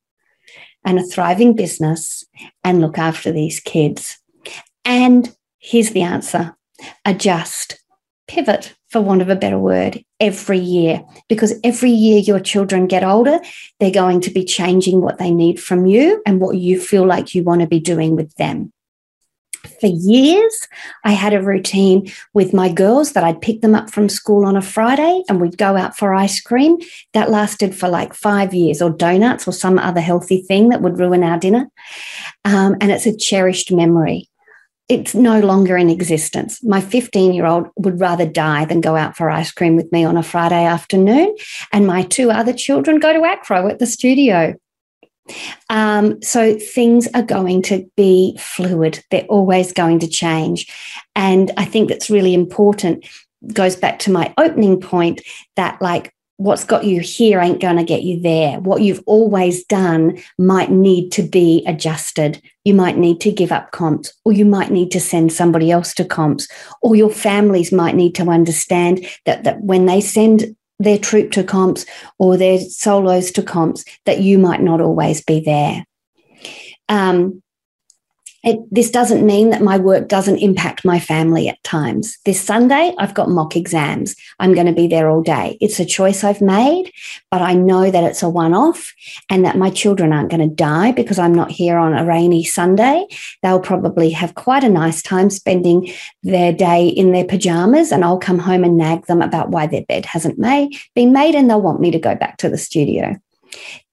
and 0.86 1.00
a 1.00 1.03
thriving 1.03 1.56
business 1.56 2.24
and 2.63 2.82
look 2.82 2.98
after 2.98 3.32
these 3.32 3.60
kids? 3.60 4.18
And 4.86 5.34
here's 5.60 5.91
the 5.91 6.01
answer 6.01 6.56
adjust, 7.06 7.84
pivot, 8.27 8.75
for 8.89 9.01
want 9.01 9.22
of 9.22 9.29
a 9.29 9.36
better 9.36 9.60
word, 9.60 10.03
every 10.20 10.58
year 10.58 11.03
because 11.27 11.53
every 11.63 11.91
year 11.91 12.20
your 12.20 12.39
children 12.39 12.88
get 12.88 13.03
older, 13.03 13.39
they're 13.79 13.91
going 13.91 14.22
to 14.22 14.32
be 14.32 14.44
changing 14.44 15.01
what 15.01 15.18
they 15.18 15.32
need 15.32 15.62
from 15.62 15.86
you 15.86 16.22
and 16.25 16.41
what 16.41 16.58
you 16.58 16.79
feel 16.79 17.06
like 17.06 17.36
you 17.36 17.44
want 17.44 17.62
to 17.62 17.68
be 17.68 17.79
doing 17.79 18.15
with 18.15 18.34
them. 18.36 18.74
For 19.80 19.88
years, 19.88 20.68
I 21.04 21.12
had 21.12 21.34
a 21.34 21.42
routine 21.42 22.12
with 22.34 22.54
my 22.54 22.72
girls 22.72 23.13
that 23.13 23.24
I'd 23.24 23.42
pick 23.42 23.62
them 23.62 23.75
up 23.75 23.89
from 23.89 24.10
school 24.10 24.46
on 24.46 24.56
a 24.56 24.62
Friday 24.62 25.24
and 25.28 25.39
we'd 25.39 25.58
go 25.58 25.75
out 25.75 25.98
for 25.98 26.13
ice 26.13 26.42
cream. 26.42 26.78
That 27.13 27.30
lasted 27.30 27.75
for 27.75 27.89
like 27.89 28.13
five 28.13 28.54
years, 28.54 28.82
or 28.82 28.89
donuts, 28.89 29.48
or 29.48 29.51
some 29.51 29.80
other 29.80 30.01
healthy 30.01 30.42
thing 30.42 30.70
that 30.70 30.82
would 30.82 31.00
ruin 31.00 31.24
our 31.24 31.38
dinner. 31.38 31.68
Um, 32.46 32.75
and 32.82 32.92
it's 32.92 33.06
a 33.06 33.16
cherished 33.16 33.72
memory 33.72 34.30
it's 34.89 35.13
no 35.13 35.39
longer 35.39 35.78
in 35.78 35.89
existence. 35.89 36.63
My 36.63 36.82
15 36.82 37.32
year 37.32 37.46
old 37.46 37.68
would 37.78 38.00
rather 38.00 38.25
die 38.25 38.66
than 38.66 38.82
go 38.82 38.96
out 38.96 39.16
for 39.16 39.30
ice 39.30 39.51
cream 39.51 39.75
with 39.75 39.92
me 39.92 40.04
on 40.04 40.18
a 40.18 40.24
Friday 40.24 40.66
afternoon. 40.66 41.36
And 41.72 41.86
my 41.86 42.01
two 42.01 42.32
other 42.32 42.54
children 42.54 43.00
go 43.00 43.13
to 43.13 43.24
acro 43.24 43.68
at 43.68 43.78
the 43.78 43.86
studio. 43.86 44.56
Um, 45.69 46.21
so 46.21 46.57
things 46.57 47.07
are 47.13 47.24
going 47.24 47.62
to 47.63 47.89
be 47.95 48.38
fluid, 48.39 49.03
they're 49.12 49.25
always 49.25 49.74
going 49.74 50.00
to 50.00 50.07
change. 50.07 50.67
And 51.15 51.51
I 51.57 51.65
think 51.65 51.89
that's 51.89 52.09
really 52.09 52.33
important. 52.33 53.07
Goes 53.53 53.75
back 53.75 54.00
to 54.00 54.12
my 54.12 54.33
opening 54.38 54.79
point 54.81 55.21
that, 55.55 55.81
like, 55.81 56.13
what's 56.38 56.63
got 56.63 56.86
you 56.86 57.01
here 57.01 57.41
ain't 57.41 57.59
going 57.59 57.75
to 57.75 57.83
get 57.83 58.03
you 58.03 58.17
there. 58.21 58.62
What 58.62 58.81
you've 58.81 59.03
always 59.05 59.65
done 59.65 60.17
might 60.38 60.71
need 60.71 61.12
to 61.12 61.24
be 61.24 61.63
adjusted. 61.67 62.41
You 62.63 62.74
might 62.74 62.98
need 62.98 63.19
to 63.21 63.31
give 63.31 63.51
up 63.51 63.71
comps, 63.71 64.13
or 64.24 64.31
you 64.31 64.45
might 64.45 64.71
need 64.71 64.89
to 64.91 65.01
send 65.01 65.33
somebody 65.33 65.69
else 65.69 65.93
to 65.95 66.05
comps, 66.05 66.48
or 66.81 66.95
your 66.95 67.09
families 67.09 67.74
might 67.74 67.95
need 67.95 68.15
to 68.15 68.29
understand 68.29 69.05
that, 69.25 69.43
that 69.43 69.62
when 69.62 69.86
they 69.86 70.00
send 70.00 70.55
their 70.79 70.98
troop 70.98 71.31
to 71.31 71.43
comps 71.43 71.86
or 72.17 72.38
their 72.38 72.59
solos 72.59 73.31
to 73.31 73.43
comps, 73.43 73.83
that 74.05 74.21
you 74.21 74.38
might 74.38 74.62
not 74.62 74.81
always 74.81 75.21
be 75.21 75.39
there. 75.39 75.86
Um, 76.88 77.43
it, 78.43 78.60
this 78.72 78.89
doesn't 78.89 79.25
mean 79.25 79.50
that 79.50 79.62
my 79.62 79.77
work 79.77 80.08
doesn't 80.08 80.38
impact 80.38 80.86
my 80.86 81.00
family 81.00 81.50
at 81.50 81.62
times. 81.63 82.17
This 82.25 82.41
Sunday, 82.41 82.93
I've 82.98 83.13
got 83.13 83.29
mock 83.29 83.55
exams. 83.55 84.15
I'm 84.39 84.53
going 84.53 84.67
to 84.67 84.74
be 84.74 84.88
there 84.88 85.10
all 85.10 85.22
day. 85.22 85.58
It's 85.60 85.79
a 85.79 85.86
choice 85.86 86.24
I've 86.24 86.41
made, 86.41 86.91
but 87.31 87.41
I 87.41 87.53
know 87.53 87.91
that 87.91 88.03
it's 88.03 88.24
a 88.24 88.29
one 88.29 88.53
off 88.53 88.93
and 89.29 89.43
that 89.43 89.58
my 89.58 89.69
children 89.69 90.13
aren't 90.13 90.31
going 90.31 90.48
to 90.48 90.55
die 90.55 90.91
because 90.91 91.19
I'm 91.19 91.34
not 91.34 91.51
here 91.51 91.77
on 91.77 91.98
a 91.98 92.05
rainy 92.05 92.43
Sunday. 92.43 93.08
They'll 93.43 93.60
probably 93.60 94.12
have 94.12 94.36
quite 94.36 94.63
a 94.63 94.69
nice 94.69 95.01
time 95.01 95.29
spending 95.29 95.91
their 96.24 96.53
day 96.53 96.88
in 96.88 97.12
their 97.12 97.25
pajamas, 97.25 97.91
and 97.91 98.03
I'll 98.03 98.19
come 98.19 98.39
home 98.39 98.63
and 98.63 98.77
nag 98.77 99.05
them 99.08 99.22
about 99.22 99.50
why 99.50 99.67
their 99.67 99.84
bed 99.84 100.05
hasn't 100.05 100.39
made, 100.39 100.77
been 100.96 101.12
made, 101.12 101.36
and 101.36 101.50
they'll 101.50 101.62
want 101.62 101.81
me 101.81 101.91
to 101.91 102.00
go 102.00 102.15
back 102.15 102.38
to 102.38 102.50
the 102.50 102.58
studio 102.58 103.19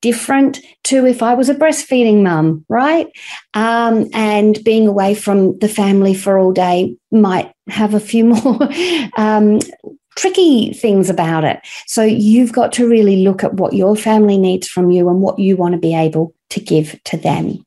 different 0.02 0.60
to 0.84 1.06
if 1.06 1.22
I 1.22 1.34
was 1.34 1.48
a 1.48 1.54
breastfeeding 1.54 2.22
mum, 2.22 2.64
right? 2.68 3.08
Um, 3.54 4.08
and 4.12 4.62
being 4.64 4.86
away 4.86 5.14
from 5.14 5.58
the 5.58 5.68
family 5.68 6.14
for 6.14 6.38
all 6.38 6.52
day 6.52 6.96
might 7.10 7.52
have 7.68 7.94
a 7.94 8.00
few 8.00 8.25
more 8.34 8.68
um, 9.16 9.58
tricky 10.16 10.72
things 10.72 11.10
about 11.10 11.44
it. 11.44 11.60
So 11.86 12.02
you've 12.02 12.52
got 12.52 12.72
to 12.75 12.88
really 12.88 13.25
look 13.25 13.44
at 13.44 13.54
what 13.54 13.75
your 13.75 13.96
family 13.96 14.38
needs 14.38 14.66
from 14.68 14.90
you 14.90 15.08
and 15.08 15.20
what 15.20 15.38
you 15.38 15.56
want 15.56 15.75
to 15.75 15.78
be 15.78 15.94
able 15.94 16.34
to 16.50 16.60
give 16.60 17.00
to 17.04 17.16
them. 17.16 17.64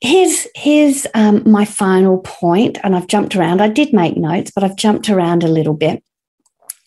Here's 0.00 0.46
here's 0.54 1.06
um, 1.14 1.48
my 1.50 1.64
final 1.64 2.18
point, 2.18 2.76
and 2.84 2.94
I've 2.94 3.06
jumped 3.06 3.36
around. 3.36 3.62
I 3.62 3.68
did 3.68 3.94
make 3.94 4.18
notes, 4.18 4.50
but 4.54 4.62
I've 4.62 4.76
jumped 4.76 5.08
around 5.08 5.42
a 5.42 5.48
little 5.48 5.72
bit. 5.72 6.02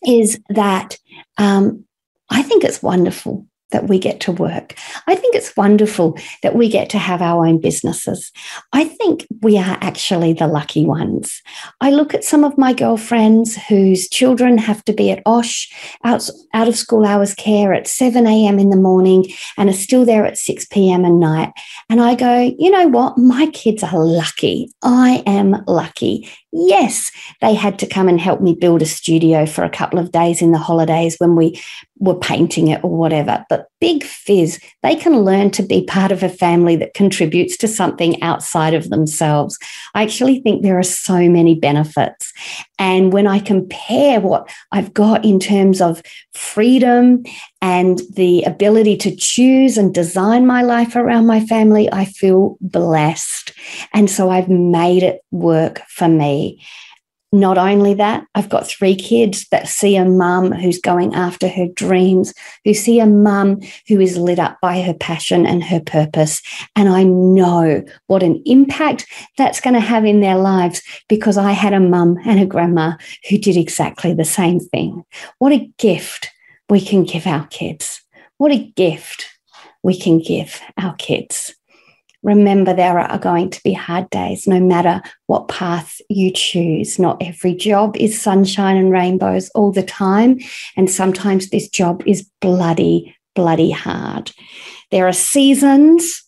Is 0.05 0.39
that 0.49 0.97
um, 1.39 1.86
I 2.29 2.41
think 2.41 2.63
it's 2.63 2.83
wonderful 2.83 3.45
that 3.71 3.87
we 3.87 3.99
get 3.99 4.19
to 4.21 4.31
work. 4.31 4.75
I 5.07 5.15
think 5.15 5.35
it's 5.35 5.55
wonderful 5.57 6.17
that 6.41 6.55
we 6.55 6.69
get 6.69 6.89
to 6.91 6.97
have 6.97 7.21
our 7.21 7.45
own 7.45 7.59
businesses. 7.59 8.31
I 8.71 8.85
think 8.85 9.27
we 9.41 9.57
are 9.57 9.77
actually 9.81 10.33
the 10.33 10.47
lucky 10.47 10.85
ones. 10.85 11.41
I 11.81 11.91
look 11.91 12.13
at 12.13 12.23
some 12.23 12.43
of 12.43 12.57
my 12.57 12.71
girlfriends 12.71 13.57
whose 13.63 14.07
children 14.07 14.57
have 14.57 14.85
to 14.85 14.93
be 14.93 15.11
at 15.11 15.21
OSH, 15.25 15.69
out, 16.05 16.29
out 16.53 16.67
of 16.67 16.77
school 16.77 17.05
hours 17.05 17.33
care 17.35 17.73
at 17.73 17.87
7 17.87 18.25
a.m. 18.25 18.57
in 18.57 18.69
the 18.69 18.77
morning 18.77 19.25
and 19.57 19.69
are 19.69 19.73
still 19.73 20.05
there 20.05 20.25
at 20.25 20.37
6 20.37 20.65
p.m. 20.67 21.03
at 21.03 21.11
night. 21.11 21.51
And 21.89 22.01
I 22.01 22.15
go, 22.15 22.53
you 22.57 22.71
know 22.71 22.87
what? 22.87 23.17
My 23.17 23.47
kids 23.47 23.83
are 23.83 23.99
lucky. 23.99 24.71
I 24.81 25.23
am 25.25 25.63
lucky. 25.67 26.29
Yes, 26.53 27.11
they 27.41 27.53
had 27.53 27.77
to 27.79 27.87
come 27.87 28.07
and 28.07 28.19
help 28.19 28.41
me 28.41 28.55
build 28.55 28.81
a 28.81 28.85
studio 28.85 29.45
for 29.45 29.63
a 29.63 29.69
couple 29.69 29.99
of 29.99 30.11
days 30.11 30.41
in 30.41 30.51
the 30.51 30.57
holidays 30.57 31.17
when 31.17 31.35
we 31.35 31.61
were 31.99 32.15
painting 32.15 32.67
it 32.67 32.83
or 32.83 32.95
whatever. 32.95 33.45
But 33.49 33.67
big 33.79 34.03
fizz, 34.03 34.59
they 34.83 34.95
can 34.95 35.21
learn 35.21 35.51
to 35.51 35.63
be 35.63 35.85
part 35.85 36.11
of 36.11 36.23
a 36.23 36.29
family 36.29 36.75
that 36.77 36.93
contributes 36.93 37.57
to 37.57 37.67
something 37.67 38.21
outside 38.21 38.73
of 38.73 38.89
themselves. 38.89 39.57
I 39.93 40.03
actually 40.03 40.39
think 40.39 40.61
there 40.61 40.79
are 40.79 40.83
so 40.83 41.29
many 41.29 41.55
benefits. 41.55 42.33
And 42.79 43.11
when 43.11 43.27
I 43.27 43.39
compare 43.39 44.19
what 44.19 44.49
I've 44.71 44.93
got 44.93 45.25
in 45.25 45.39
terms 45.39 45.81
of 45.81 46.01
freedom 46.33 47.23
and 47.61 48.01
the 48.13 48.43
ability 48.43 48.97
to 48.97 49.15
choose 49.15 49.77
and 49.77 49.93
design 49.93 50.45
my 50.45 50.61
life 50.61 50.95
around 50.95 51.25
my 51.25 51.45
family, 51.45 51.91
I 51.91 52.05
feel 52.05 52.57
blessed. 52.61 53.53
And 53.93 54.09
so 54.09 54.29
I've 54.29 54.49
made 54.49 55.03
it 55.03 55.21
work 55.31 55.81
for 55.87 56.07
me. 56.07 56.63
Not 57.33 57.57
only 57.57 57.93
that, 57.95 58.25
I've 58.35 58.47
got 58.47 58.67
three 58.67 58.95
kids 58.95 59.47
that 59.49 59.67
see 59.67 59.97
a 59.97 60.05
mum 60.05 60.53
who's 60.53 60.79
going 60.79 61.13
after 61.13 61.49
her 61.49 61.67
dreams, 61.67 62.33
who 62.63 62.73
see 62.73 63.01
a 63.01 63.05
mum 63.05 63.59
who 63.89 63.99
is 63.99 64.17
lit 64.17 64.39
up 64.39 64.57
by 64.61 64.81
her 64.81 64.93
passion 64.93 65.45
and 65.45 65.61
her 65.61 65.81
purpose. 65.81 66.41
And 66.77 66.87
I 66.87 67.03
know 67.03 67.83
what 68.07 68.23
an 68.23 68.41
impact 68.45 69.07
that's 69.37 69.59
going 69.59 69.73
to 69.73 69.81
have 69.81 70.05
in 70.05 70.21
their 70.21 70.37
lives 70.37 70.81
because 71.09 71.37
I 71.37 71.51
had 71.51 71.73
a 71.73 71.81
mum 71.81 72.17
and 72.25 72.39
a 72.39 72.45
grandma 72.45 72.93
who 73.29 73.37
did 73.37 73.57
exactly 73.57 74.13
the 74.13 74.25
same 74.25 74.61
thing. 74.61 75.03
What 75.39 75.51
a 75.51 75.69
gift 75.77 76.29
we 76.69 76.79
can 76.79 77.03
give 77.03 77.27
our 77.27 77.45
kids. 77.47 78.01
What 78.37 78.53
a 78.53 78.71
gift 78.77 79.25
we 79.83 79.99
can 79.99 80.19
give 80.19 80.61
our 80.77 80.95
kids. 80.95 81.55
Remember, 82.23 82.73
there 82.73 82.99
are 82.99 83.17
going 83.19 83.49
to 83.51 83.61
be 83.63 83.73
hard 83.73 84.09
days 84.09 84.47
no 84.47 84.59
matter 84.59 85.01
what 85.27 85.47
path 85.47 86.01
you 86.09 86.31
choose. 86.31 86.97
Not 86.99 87.21
every 87.21 87.53
job 87.53 87.95
is 87.95 88.19
sunshine 88.19 88.75
and 88.75 88.91
rainbows 88.91 89.49
all 89.49 89.71
the 89.71 89.83
time. 89.83 90.39
And 90.75 90.89
sometimes 90.89 91.49
this 91.49 91.69
job 91.69 92.03
is 92.05 92.29
bloody, 92.41 93.15
bloody 93.35 93.71
hard. 93.71 94.31
There 94.91 95.07
are 95.07 95.13
seasons 95.13 96.23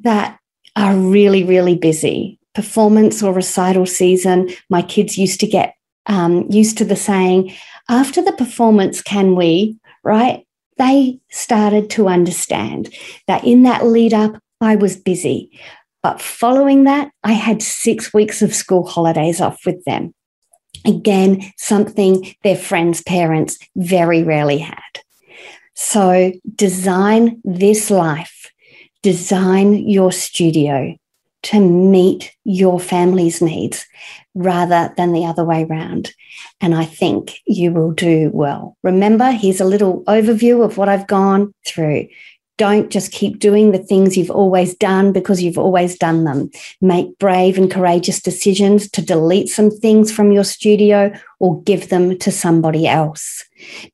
that 0.00 0.38
are 0.76 0.96
really, 0.96 1.44
really 1.44 1.76
busy. 1.76 2.38
Performance 2.54 3.22
or 3.22 3.32
recital 3.32 3.86
season, 3.86 4.50
my 4.68 4.82
kids 4.82 5.16
used 5.16 5.40
to 5.40 5.46
get 5.46 5.74
um, 6.06 6.46
used 6.50 6.78
to 6.78 6.84
the 6.84 6.96
saying, 6.96 7.52
after 7.88 8.22
the 8.22 8.32
performance, 8.32 9.02
can 9.02 9.36
we, 9.36 9.78
right? 10.02 10.44
They 10.78 11.20
started 11.30 11.90
to 11.90 12.08
understand 12.08 12.92
that 13.26 13.44
in 13.44 13.64
that 13.64 13.86
lead 13.86 14.14
up, 14.14 14.40
I 14.60 14.76
was 14.76 14.96
busy. 14.96 15.58
But 16.02 16.20
following 16.20 16.84
that, 16.84 17.10
I 17.24 17.32
had 17.32 17.62
six 17.62 18.14
weeks 18.14 18.42
of 18.42 18.54
school 18.54 18.86
holidays 18.86 19.40
off 19.40 19.66
with 19.66 19.84
them. 19.84 20.14
Again, 20.84 21.52
something 21.56 22.34
their 22.44 22.56
friends' 22.56 23.02
parents 23.02 23.58
very 23.76 24.22
rarely 24.22 24.58
had. 24.58 24.78
So 25.74 26.32
design 26.54 27.40
this 27.44 27.90
life, 27.90 28.50
design 29.02 29.74
your 29.88 30.12
studio 30.12 30.96
to 31.44 31.60
meet 31.60 32.34
your 32.44 32.80
family's 32.80 33.40
needs 33.40 33.86
rather 34.34 34.92
than 34.96 35.12
the 35.12 35.24
other 35.24 35.44
way 35.44 35.64
around. 35.64 36.12
And 36.60 36.74
I 36.74 36.84
think 36.84 37.38
you 37.46 37.72
will 37.72 37.92
do 37.92 38.30
well. 38.32 38.76
Remember, 38.82 39.30
here's 39.30 39.60
a 39.60 39.64
little 39.64 40.04
overview 40.04 40.64
of 40.64 40.76
what 40.76 40.88
I've 40.88 41.06
gone 41.06 41.54
through. 41.66 42.08
Don't 42.58 42.90
just 42.90 43.12
keep 43.12 43.38
doing 43.38 43.70
the 43.70 43.78
things 43.78 44.16
you've 44.16 44.32
always 44.32 44.74
done 44.74 45.12
because 45.12 45.40
you've 45.42 45.56
always 45.56 45.96
done 45.96 46.24
them. 46.24 46.50
Make 46.80 47.16
brave 47.18 47.56
and 47.56 47.70
courageous 47.70 48.20
decisions 48.20 48.90
to 48.90 49.00
delete 49.00 49.48
some 49.48 49.70
things 49.70 50.12
from 50.12 50.32
your 50.32 50.44
studio 50.44 51.12
or 51.38 51.62
give 51.62 51.88
them 51.88 52.18
to 52.18 52.32
somebody 52.32 52.86
else. 52.86 53.44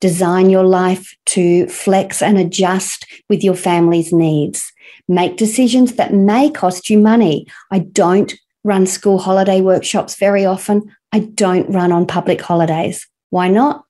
Design 0.01 0.49
your 0.49 0.65
life 0.65 1.15
to 1.27 1.69
flex 1.69 2.23
and 2.23 2.39
adjust 2.39 3.07
with 3.29 3.45
your 3.45 3.55
family's 3.55 4.13
needs. 4.13 4.73
Make 5.09 5.37
decisions 5.37 5.97
that 5.97 6.15
may 6.15 6.51
cost 6.51 6.89
you 6.89 6.99
money. 6.99 7.47
I 7.71 7.81
don't 7.81 8.33
run 8.65 8.87
school 8.87 9.19
holiday 9.19 9.61
workshops 9.61 10.17
very 10.17 10.47
often. 10.47 10.91
I 11.13 11.21
don't 11.21 11.71
run 11.71 11.93
on 11.93 12.07
public 12.07 12.41
holidays. 12.41 13.07
Why 13.29 13.49
not? 13.49 13.85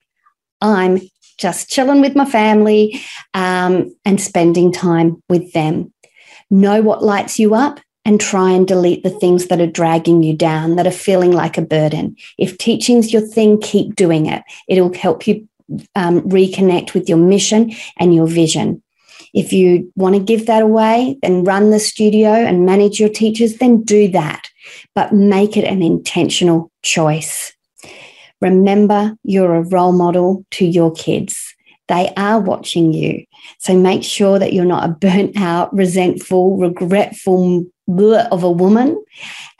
I'm 0.60 1.00
just 1.38 1.70
chilling 1.70 2.00
with 2.00 2.16
my 2.16 2.24
family 2.24 3.00
um, 3.34 3.94
and 4.04 4.20
spending 4.20 4.72
time 4.72 5.22
with 5.28 5.52
them. 5.52 5.92
Know 6.50 6.82
what 6.82 7.02
lights 7.02 7.38
you 7.38 7.54
up, 7.54 7.80
and 8.04 8.20
try 8.20 8.50
and 8.50 8.68
delete 8.68 9.02
the 9.02 9.10
things 9.10 9.46
that 9.46 9.60
are 9.60 9.66
dragging 9.66 10.22
you 10.22 10.36
down, 10.36 10.76
that 10.76 10.86
are 10.86 10.90
feeling 10.90 11.32
like 11.32 11.56
a 11.56 11.62
burden. 11.62 12.16
If 12.38 12.58
teaching's 12.58 13.12
your 13.12 13.22
thing, 13.22 13.60
keep 13.60 13.96
doing 13.96 14.26
it. 14.26 14.42
It'll 14.68 14.92
help 14.92 15.26
you 15.26 15.48
um, 15.94 16.20
reconnect 16.22 16.92
with 16.92 17.08
your 17.08 17.18
mission 17.18 17.72
and 17.98 18.14
your 18.14 18.26
vision. 18.26 18.82
If 19.32 19.52
you 19.52 19.90
want 19.96 20.14
to 20.14 20.22
give 20.22 20.46
that 20.46 20.62
away 20.62 21.18
and 21.22 21.46
run 21.46 21.70
the 21.70 21.80
studio 21.80 22.30
and 22.30 22.66
manage 22.66 23.00
your 23.00 23.08
teachers, 23.08 23.56
then 23.56 23.82
do 23.82 24.08
that, 24.08 24.48
but 24.94 25.12
make 25.12 25.56
it 25.56 25.64
an 25.64 25.82
intentional 25.82 26.70
choice. 26.82 27.52
Remember, 28.44 29.16
you're 29.24 29.54
a 29.54 29.62
role 29.62 29.92
model 29.92 30.44
to 30.50 30.66
your 30.66 30.92
kids. 30.92 31.54
They 31.88 32.12
are 32.18 32.38
watching 32.38 32.92
you. 32.92 33.24
So 33.58 33.74
make 33.74 34.04
sure 34.04 34.38
that 34.38 34.52
you're 34.52 34.66
not 34.66 34.84
a 34.84 34.92
burnt 35.00 35.40
out, 35.40 35.74
resentful, 35.74 36.58
regretful 36.58 37.64
of 37.88 38.42
a 38.42 38.50
woman 38.50 39.02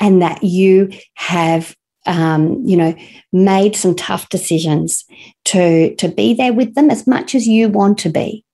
and 0.01 0.21
that 0.21 0.43
you 0.43 0.91
have 1.15 1.75
um, 2.07 2.63
you 2.65 2.77
know 2.77 2.95
made 3.33 3.75
some 3.75 3.95
tough 3.95 4.29
decisions 4.29 5.05
to 5.47 5.95
to 5.97 6.09
be 6.09 6.35
there 6.35 6.53
with 6.53 6.75
them 6.75 6.91
as 6.91 7.07
much 7.07 7.35
as 7.35 7.47
you 7.47 7.69
want 7.69 7.99
to 7.99 8.11
be 8.11 8.45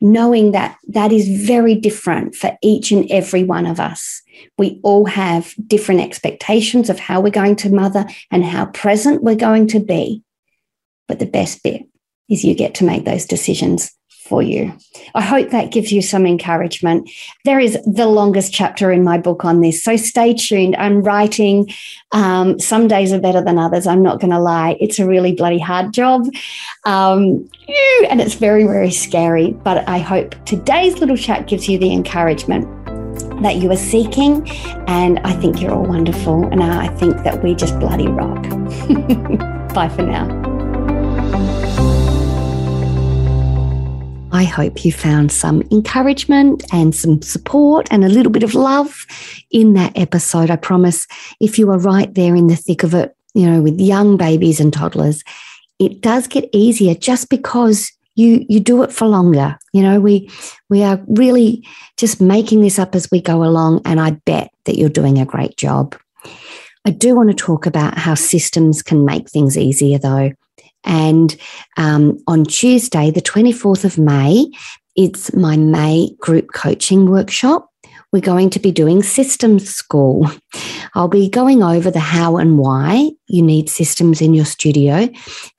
knowing 0.00 0.52
that 0.52 0.76
that 0.88 1.12
is 1.12 1.28
very 1.28 1.74
different 1.74 2.34
for 2.34 2.56
each 2.62 2.92
and 2.92 3.10
every 3.10 3.44
one 3.44 3.66
of 3.66 3.80
us 3.80 4.22
we 4.58 4.80
all 4.82 5.06
have 5.06 5.54
different 5.66 6.00
expectations 6.00 6.90
of 6.90 6.98
how 6.98 7.20
we're 7.20 7.30
going 7.30 7.56
to 7.56 7.70
mother 7.70 8.06
and 8.30 8.44
how 8.44 8.66
present 8.66 9.22
we're 9.22 9.34
going 9.36 9.66
to 9.66 9.80
be 9.80 10.22
but 11.08 11.18
the 11.18 11.26
best 11.26 11.62
bit 11.62 11.82
is 12.28 12.44
you 12.44 12.54
get 12.54 12.74
to 12.76 12.84
make 12.84 13.04
those 13.04 13.26
decisions 13.26 13.92
for 14.08 14.42
you. 14.42 14.76
I 15.14 15.22
hope 15.22 15.50
that 15.50 15.70
gives 15.70 15.92
you 15.92 16.02
some 16.02 16.26
encouragement. 16.26 17.08
There 17.44 17.60
is 17.60 17.78
the 17.86 18.08
longest 18.08 18.52
chapter 18.52 18.90
in 18.90 19.04
my 19.04 19.18
book 19.18 19.44
on 19.44 19.60
this, 19.60 19.84
so 19.84 19.96
stay 19.96 20.34
tuned. 20.34 20.74
I'm 20.76 21.02
writing. 21.02 21.72
Um, 22.10 22.58
some 22.58 22.88
days 22.88 23.12
are 23.12 23.20
better 23.20 23.40
than 23.40 23.56
others. 23.56 23.86
I'm 23.86 24.02
not 24.02 24.18
going 24.18 24.32
to 24.32 24.40
lie. 24.40 24.76
It's 24.80 24.98
a 24.98 25.06
really 25.06 25.32
bloody 25.32 25.60
hard 25.60 25.94
job. 25.94 26.26
Um, 26.84 27.48
and 28.10 28.20
it's 28.20 28.34
very, 28.34 28.64
very 28.64 28.90
scary. 28.90 29.52
But 29.52 29.88
I 29.88 29.98
hope 29.98 30.34
today's 30.44 30.98
little 30.98 31.16
chat 31.16 31.46
gives 31.46 31.68
you 31.68 31.78
the 31.78 31.92
encouragement 31.92 32.75
that 33.42 33.56
you 33.56 33.70
are 33.70 33.76
seeking. 33.76 34.48
And 34.86 35.18
I 35.20 35.32
think 35.32 35.60
you're 35.60 35.72
all 35.72 35.86
wonderful. 35.86 36.46
And 36.46 36.62
I 36.62 36.88
think 36.88 37.16
that 37.24 37.42
we 37.42 37.54
just 37.54 37.78
bloody 37.78 38.08
rock. 38.08 38.42
Bye 39.74 39.88
for 39.88 40.02
now. 40.02 40.46
I 44.32 44.44
hope 44.44 44.84
you 44.84 44.92
found 44.92 45.32
some 45.32 45.62
encouragement 45.70 46.62
and 46.70 46.94
some 46.94 47.22
support 47.22 47.88
and 47.90 48.04
a 48.04 48.08
little 48.08 48.30
bit 48.30 48.42
of 48.42 48.54
love 48.54 49.06
in 49.50 49.72
that 49.74 49.96
episode. 49.96 50.50
I 50.50 50.56
promise 50.56 51.06
if 51.40 51.58
you 51.58 51.70
are 51.70 51.78
right 51.78 52.12
there 52.14 52.36
in 52.36 52.46
the 52.46 52.56
thick 52.56 52.82
of 52.82 52.92
it, 52.92 53.16
you 53.34 53.50
know, 53.50 53.62
with 53.62 53.80
young 53.80 54.18
babies 54.18 54.60
and 54.60 54.72
toddlers, 54.72 55.24
it 55.78 56.02
does 56.02 56.26
get 56.26 56.48
easier 56.52 56.94
just 56.94 57.30
because 57.30 57.90
you 58.16 58.44
you 58.48 58.58
do 58.58 58.82
it 58.82 58.92
for 58.92 59.06
longer. 59.06 59.56
You 59.72 59.82
know, 59.82 60.00
we 60.00 60.28
we 60.68 60.82
are 60.82 61.00
really 61.06 61.64
just 61.96 62.20
making 62.20 62.62
this 62.62 62.78
up 62.78 62.94
as 62.94 63.08
we 63.10 63.20
go 63.20 63.44
along 63.44 63.82
and 63.84 64.00
I 64.00 64.10
bet 64.24 64.50
that 64.64 64.76
you're 64.76 64.88
doing 64.88 65.18
a 65.18 65.26
great 65.26 65.56
job. 65.56 65.96
I 66.84 66.90
do 66.90 67.14
want 67.14 67.30
to 67.30 67.34
talk 67.34 67.66
about 67.66 67.98
how 67.98 68.14
systems 68.14 68.82
can 68.82 69.04
make 69.04 69.28
things 69.30 69.56
easier 69.56 69.98
though. 69.98 70.32
And 70.84 71.36
um, 71.76 72.18
on 72.26 72.44
Tuesday, 72.44 73.10
the 73.10 73.20
24th 73.20 73.84
of 73.84 73.98
May, 73.98 74.46
it's 74.94 75.34
my 75.34 75.56
May 75.56 76.10
group 76.20 76.52
coaching 76.54 77.10
workshop. 77.10 77.68
We're 78.12 78.20
going 78.20 78.50
to 78.50 78.60
be 78.60 78.70
doing 78.70 79.02
systems 79.02 79.68
school. 79.68 80.30
I'll 80.94 81.08
be 81.08 81.28
going 81.28 81.62
over 81.62 81.90
the 81.90 82.00
how 82.00 82.36
and 82.36 82.56
why 82.56 83.10
you 83.26 83.42
need 83.42 83.68
systems 83.68 84.22
in 84.22 84.32
your 84.32 84.44
studio, 84.44 85.08